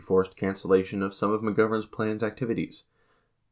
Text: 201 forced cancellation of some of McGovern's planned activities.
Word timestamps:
201 0.03 0.17
forced 0.23 0.35
cancellation 0.35 1.03
of 1.03 1.13
some 1.13 1.31
of 1.31 1.41
McGovern's 1.41 1.85
planned 1.85 2.23
activities. 2.23 2.85